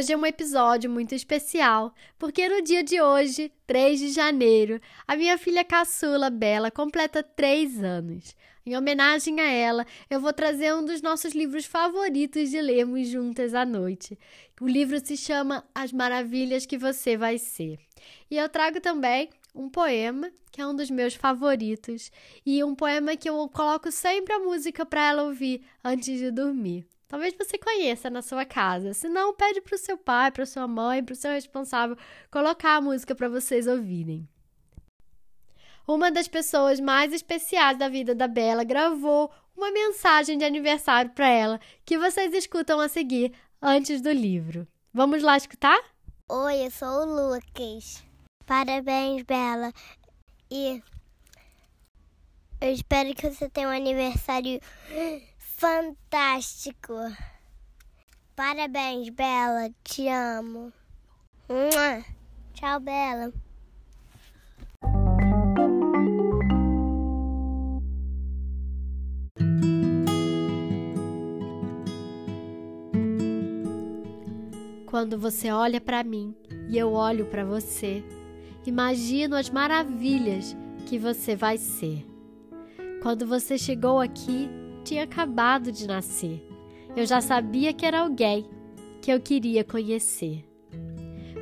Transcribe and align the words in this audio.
Hoje 0.00 0.14
é 0.14 0.16
um 0.16 0.24
episódio 0.24 0.88
muito 0.88 1.14
especial, 1.14 1.94
porque 2.18 2.48
no 2.48 2.62
dia 2.62 2.82
de 2.82 3.02
hoje, 3.02 3.52
3 3.66 4.00
de 4.00 4.08
janeiro, 4.08 4.80
a 5.06 5.14
minha 5.14 5.36
filha 5.36 5.62
caçula 5.62 6.30
Bela 6.30 6.70
completa 6.70 7.22
3 7.22 7.84
anos. 7.84 8.34
Em 8.64 8.74
homenagem 8.74 9.38
a 9.40 9.50
ela, 9.50 9.86
eu 10.08 10.18
vou 10.18 10.32
trazer 10.32 10.74
um 10.74 10.82
dos 10.82 11.02
nossos 11.02 11.34
livros 11.34 11.66
favoritos 11.66 12.48
de 12.48 12.62
lermos 12.62 13.08
juntas 13.08 13.52
à 13.52 13.66
noite. 13.66 14.18
O 14.58 14.66
livro 14.66 14.98
se 15.04 15.18
chama 15.18 15.68
As 15.74 15.92
Maravilhas 15.92 16.64
que 16.64 16.78
Você 16.78 17.14
Vai 17.14 17.36
Ser. 17.36 17.78
E 18.30 18.38
eu 18.38 18.48
trago 18.48 18.80
também 18.80 19.28
um 19.54 19.68
poema, 19.68 20.32
que 20.50 20.62
é 20.62 20.66
um 20.66 20.74
dos 20.74 20.90
meus 20.90 21.14
favoritos, 21.14 22.10
e 22.46 22.64
um 22.64 22.74
poema 22.74 23.18
que 23.18 23.28
eu 23.28 23.46
coloco 23.50 23.92
sempre 23.92 24.32
a 24.32 24.38
música 24.38 24.86
para 24.86 25.10
ela 25.10 25.24
ouvir 25.24 25.60
antes 25.84 26.18
de 26.18 26.30
dormir. 26.30 26.86
Talvez 27.10 27.34
você 27.36 27.58
conheça 27.58 28.08
na 28.08 28.22
sua 28.22 28.44
casa. 28.44 28.94
Se 28.94 29.08
não, 29.08 29.34
pede 29.34 29.60
para 29.60 29.74
o 29.74 29.78
seu 29.78 29.98
pai, 29.98 30.30
para 30.30 30.46
sua 30.46 30.68
mãe, 30.68 31.02
para 31.02 31.12
o 31.12 31.16
seu 31.16 31.32
responsável 31.32 31.96
colocar 32.30 32.76
a 32.76 32.80
música 32.80 33.16
para 33.16 33.28
vocês 33.28 33.66
ouvirem. 33.66 34.28
Uma 35.84 36.08
das 36.12 36.28
pessoas 36.28 36.78
mais 36.78 37.12
especiais 37.12 37.76
da 37.76 37.88
vida 37.88 38.14
da 38.14 38.28
Bela 38.28 38.62
gravou 38.62 39.28
uma 39.56 39.72
mensagem 39.72 40.38
de 40.38 40.44
aniversário 40.44 41.10
para 41.10 41.28
ela 41.28 41.60
que 41.84 41.98
vocês 41.98 42.32
escutam 42.32 42.78
a 42.78 42.86
seguir 42.88 43.32
antes 43.60 44.00
do 44.00 44.12
livro. 44.12 44.64
Vamos 44.94 45.20
lá 45.20 45.36
escutar? 45.36 45.82
Oi, 46.28 46.64
eu 46.64 46.70
sou 46.70 46.88
o 46.88 47.32
Lucas. 47.34 48.04
Parabéns, 48.46 49.24
Bela. 49.24 49.72
E 50.48 50.80
eu 52.60 52.72
espero 52.72 53.12
que 53.16 53.28
você 53.28 53.50
tenha 53.50 53.66
um 53.66 53.72
aniversário 53.72 54.60
fantástico. 55.60 56.94
Parabéns, 58.34 59.10
Bela. 59.10 59.70
Te 59.84 60.08
amo. 60.08 60.72
Tchau, 62.54 62.80
Bela. 62.80 63.30
Quando 74.86 75.18
você 75.18 75.50
olha 75.52 75.80
para 75.80 76.02
mim 76.02 76.34
e 76.70 76.78
eu 76.78 76.94
olho 76.94 77.26
para 77.26 77.44
você, 77.44 78.02
imagino 78.64 79.36
as 79.36 79.50
maravilhas 79.50 80.56
que 80.86 80.98
você 80.98 81.36
vai 81.36 81.58
ser. 81.58 82.06
Quando 83.02 83.26
você 83.26 83.58
chegou 83.58 84.00
aqui, 84.00 84.59
tinha 84.90 85.04
acabado 85.04 85.70
de 85.70 85.86
nascer. 85.86 86.44
Eu 86.96 87.06
já 87.06 87.20
sabia 87.20 87.72
que 87.72 87.86
era 87.86 88.00
alguém 88.00 88.44
que 89.00 89.12
eu 89.12 89.20
queria 89.20 89.62
conhecer. 89.62 90.44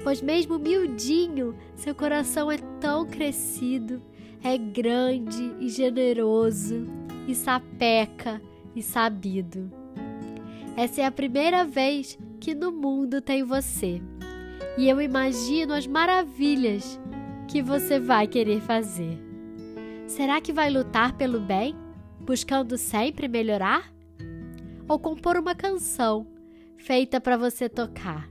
Pois, 0.04 0.20
mesmo 0.20 0.58
miudinho, 0.58 1.56
seu 1.74 1.94
coração 1.94 2.52
é 2.52 2.58
tão 2.78 3.06
crescido, 3.06 4.02
é 4.44 4.58
grande 4.58 5.54
e 5.58 5.70
generoso, 5.70 6.86
e 7.26 7.34
sapeca 7.34 8.38
e 8.76 8.82
sabido. 8.82 9.72
Essa 10.76 11.00
é 11.00 11.04
a 11.06 11.10
primeira 11.10 11.64
vez 11.64 12.19
que 12.38 12.54
no 12.54 12.70
mundo 12.70 13.22
tem 13.22 13.42
você, 13.42 14.02
e 14.76 14.91
eu 14.91 15.00
imagino 15.00 15.72
as 15.72 15.86
maravilhas 15.86 17.00
que 17.48 17.62
você 17.62 17.98
vai 17.98 18.26
querer 18.26 18.60
fazer. 18.60 19.19
Será 20.06 20.38
que 20.38 20.52
vai 20.52 20.69
lutar 20.69 21.16
pelo 21.16 21.41
bem? 21.41 21.88
Buscando 22.20 22.77
sempre 22.77 23.28
melhorar? 23.28 23.92
Ou 24.88 24.98
compor 24.98 25.36
uma 25.36 25.55
canção 25.55 26.27
feita 26.77 27.20
para 27.20 27.36
você 27.36 27.69
tocar? 27.69 28.28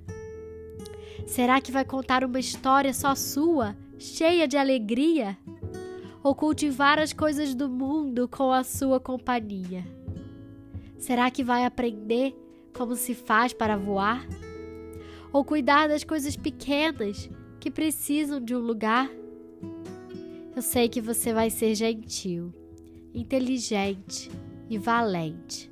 Será 1.25 1.59
que 1.59 1.71
vai 1.71 1.83
contar 1.83 2.23
uma 2.23 2.39
história 2.39 2.93
só 2.93 3.13
sua, 3.15 3.75
cheia 3.99 4.47
de 4.47 4.57
alegria? 4.57 5.37
Ou 6.23 6.33
cultivar 6.33 6.99
as 6.99 7.13
coisas 7.13 7.53
do 7.53 7.69
mundo 7.69 8.27
com 8.27 8.51
a 8.51 8.63
sua 8.63 8.99
companhia? 8.99 9.85
Será 10.97 11.29
que 11.29 11.43
vai 11.43 11.63
aprender 11.63 12.35
como 12.73 12.95
se 12.95 13.13
faz 13.13 13.53
para 13.53 13.77
voar? 13.77 14.25
Ou 15.31 15.43
cuidar 15.43 15.87
das 15.87 16.03
coisas 16.03 16.35
pequenas 16.35 17.29
que 17.59 17.69
precisam 17.69 18.39
de 18.39 18.55
um 18.55 18.59
lugar? 18.59 19.09
Eu 20.55 20.61
sei 20.61 20.89
que 20.89 20.99
você 20.99 21.33
vai 21.33 21.49
ser 21.49 21.75
gentil 21.75 22.53
inteligente 23.19 24.29
e 24.69 24.77
valente. 24.77 25.71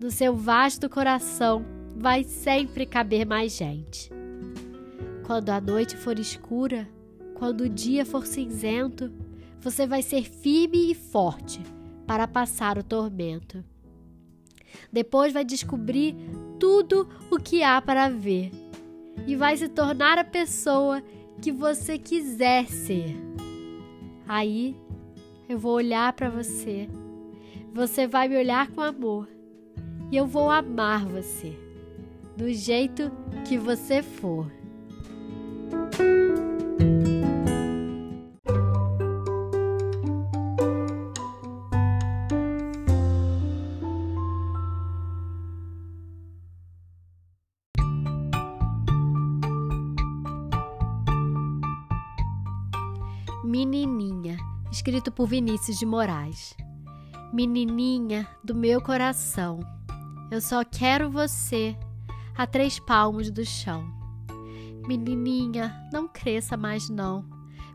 No 0.00 0.10
seu 0.10 0.34
vasto 0.34 0.88
coração 0.88 1.64
vai 1.96 2.22
sempre 2.22 2.86
caber 2.86 3.26
mais 3.26 3.56
gente. 3.56 4.10
Quando 5.26 5.50
a 5.50 5.60
noite 5.60 5.96
for 5.96 6.18
escura, 6.18 6.88
quando 7.34 7.62
o 7.62 7.68
dia 7.68 8.06
for 8.06 8.26
cinzento, 8.26 9.12
você 9.60 9.86
vai 9.86 10.02
ser 10.02 10.22
firme 10.22 10.90
e 10.90 10.94
forte 10.94 11.60
para 12.06 12.26
passar 12.26 12.78
o 12.78 12.82
tormento. 12.82 13.62
Depois 14.92 15.32
vai 15.32 15.44
descobrir 15.44 16.14
tudo 16.58 17.08
o 17.30 17.38
que 17.38 17.62
há 17.62 17.80
para 17.82 18.08
ver 18.08 18.50
e 19.26 19.34
vai 19.36 19.56
se 19.56 19.68
tornar 19.68 20.18
a 20.18 20.24
pessoa 20.24 21.02
que 21.40 21.52
você 21.52 21.98
quiser 21.98 22.66
ser. 22.66 23.16
Aí 24.26 24.76
eu 25.48 25.58
vou 25.58 25.72
olhar 25.72 26.12
para 26.12 26.28
você. 26.28 26.88
Você 27.72 28.06
vai 28.06 28.28
me 28.28 28.36
olhar 28.36 28.70
com 28.70 28.82
amor. 28.82 29.26
E 30.12 30.16
eu 30.16 30.26
vou 30.26 30.50
amar 30.50 31.06
você. 31.06 31.58
Do 32.36 32.52
jeito 32.52 33.10
que 33.46 33.56
você 33.56 34.02
for. 34.02 34.52
Menininha 53.42 54.36
escrito 54.70 55.10
por 55.10 55.26
Vinícius 55.26 55.78
de 55.78 55.86
Moraes. 55.86 56.54
Menininha 57.32 58.26
do 58.42 58.54
meu 58.54 58.80
coração, 58.80 59.60
eu 60.30 60.40
só 60.40 60.64
quero 60.64 61.10
você 61.10 61.76
a 62.36 62.46
três 62.46 62.78
palmos 62.78 63.30
do 63.30 63.44
chão. 63.44 63.84
Menininha, 64.86 65.74
não 65.92 66.08
cresça 66.08 66.56
mais 66.56 66.88
não, 66.88 67.24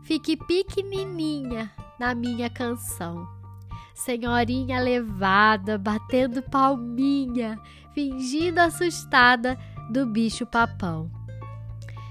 fique 0.02 0.36
pequenininha 0.36 1.70
na 1.98 2.14
minha 2.14 2.50
canção. 2.50 3.28
Senhorinha 3.94 4.80
levada, 4.80 5.78
batendo 5.78 6.42
palminha, 6.42 7.60
fingindo 7.92 8.58
assustada 8.58 9.56
do 9.90 10.04
bicho 10.06 10.44
papão. 10.44 11.10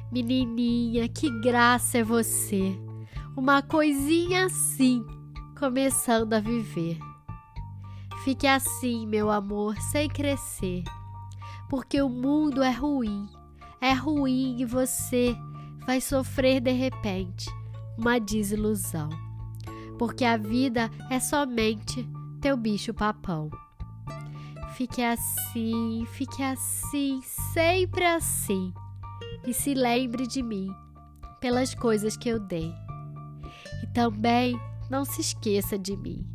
Menininha, 0.10 1.10
que 1.10 1.30
graça 1.42 1.98
é 1.98 2.04
você! 2.04 2.78
Uma 3.36 3.64
coisinha 3.64 4.46
assim, 4.46 5.04
começando 5.58 6.34
a 6.34 6.40
viver. 6.40 7.00
Fique 8.24 8.46
assim, 8.46 9.08
meu 9.08 9.32
amor, 9.32 9.76
sem 9.82 10.08
crescer, 10.08 10.84
porque 11.68 12.02
o 12.02 12.08
mundo 12.08 12.62
é 12.62 12.72
ruim, 12.72 13.28
é 13.82 13.92
ruim 13.92 14.62
e 14.62 14.66
você 14.66 15.36
vai 15.86 16.00
sofrer 16.00 16.62
de 16.62 16.72
repente 16.72 17.50
uma 17.98 18.20
desilusão, 18.20 19.10
porque 19.98 20.24
a 20.24 20.38
vida 20.38 20.90
é 21.10 21.20
somente 21.20 22.08
teu 22.40 22.56
bicho 22.56 22.94
papão. 22.94 23.50
Fique 24.76 25.02
assim, 25.02 26.06
fique 26.14 26.42
assim, 26.42 27.20
sempre 27.54 28.06
assim, 28.06 28.74
e 29.46 29.54
se 29.54 29.74
lembre 29.74 30.28
de 30.28 30.42
mim 30.42 30.74
pelas 31.42 31.76
coisas 31.76 32.16
que 32.16 32.30
eu 32.30 32.40
dei. 32.40 32.74
E 33.84 33.88
também 33.88 34.58
não 34.90 35.04
se 35.04 35.20
esqueça 35.20 35.78
de 35.78 35.98
mim. 35.98 36.26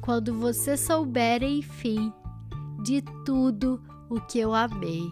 Quando 0.00 0.32
você 0.38 0.76
souber, 0.76 1.42
enfim, 1.42 2.12
de 2.84 3.02
tudo 3.24 3.82
o 4.08 4.20
que 4.20 4.38
eu 4.38 4.54
amei. 4.54 5.02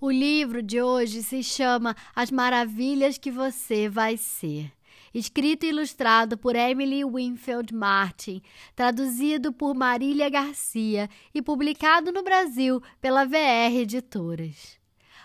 O 0.00 0.10
livro 0.10 0.62
de 0.62 0.80
hoje 0.80 1.22
se 1.22 1.42
chama 1.42 1.94
As 2.16 2.30
Maravilhas 2.30 3.18
que 3.18 3.30
Você 3.30 3.86
Vai 3.86 4.16
Ser 4.16 4.73
escrito 5.12 5.64
e 5.64 5.68
ilustrado 5.68 6.36
por 6.36 6.56
Emily 6.56 7.04
Winfield 7.04 7.74
Martin, 7.74 8.42
traduzido 8.74 9.52
por 9.52 9.74
Marília 9.74 10.28
Garcia 10.28 11.08
e 11.34 11.40
publicado 11.40 12.10
no 12.12 12.22
Brasil 12.22 12.82
pela 13.00 13.24
VR 13.24 13.76
Editoras. 13.76 14.78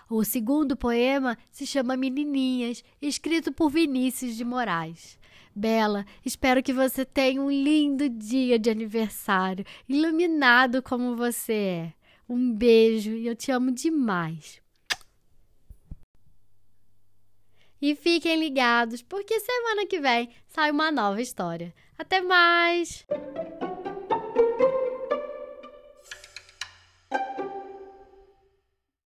O 0.08 0.24
segundo 0.24 0.76
poema 0.76 1.38
se 1.50 1.64
chama 1.66 1.96
Menininhas, 1.96 2.82
escrito 3.00 3.52
por 3.52 3.70
Vinícius 3.70 4.36
de 4.36 4.44
Moraes. 4.44 5.18
Bela, 5.54 6.04
espero 6.24 6.62
que 6.62 6.72
você 6.72 7.04
tenha 7.04 7.40
um 7.40 7.50
lindo 7.50 8.08
dia 8.08 8.58
de 8.58 8.70
aniversário, 8.70 9.64
iluminado 9.88 10.82
como 10.82 11.16
você 11.16 11.52
é. 11.52 11.92
Um 12.28 12.52
beijo 12.52 13.12
e 13.12 13.26
eu 13.26 13.34
te 13.34 13.50
amo 13.50 13.72
demais. 13.72 14.60
E 17.80 17.94
fiquem 17.94 18.38
ligados, 18.38 19.02
porque 19.02 19.40
semana 19.40 19.86
que 19.86 20.00
vem 20.00 20.28
sai 20.48 20.70
uma 20.70 20.90
nova 20.90 21.20
história. 21.20 21.72
Até 21.98 22.20
mais! 22.20 23.06